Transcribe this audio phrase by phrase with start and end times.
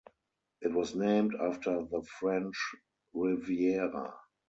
[0.61, 2.55] It was named after the French
[3.13, 4.15] Riviera.